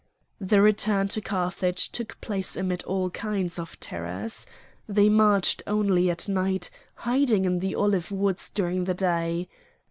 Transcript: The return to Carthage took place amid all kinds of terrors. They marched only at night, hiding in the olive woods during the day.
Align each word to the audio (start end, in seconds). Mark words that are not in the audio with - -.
The 0.39 0.63
return 0.63 1.09
to 1.09 1.21
Carthage 1.21 1.91
took 1.91 2.19
place 2.21 2.55
amid 2.55 2.81
all 2.85 3.11
kinds 3.11 3.59
of 3.59 3.79
terrors. 3.79 4.47
They 4.89 5.09
marched 5.09 5.61
only 5.67 6.09
at 6.09 6.27
night, 6.27 6.71
hiding 6.95 7.45
in 7.45 7.59
the 7.59 7.75
olive 7.75 8.11
woods 8.11 8.49
during 8.49 8.85
the 8.85 8.95
day. 8.95 9.47